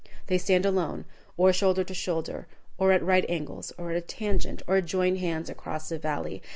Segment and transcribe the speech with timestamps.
[0.25, 1.05] They stand alone,
[1.37, 2.47] or shoulder to shoulder,
[2.79, 6.41] or at right angles, or at a tangent, or join hands across a valley.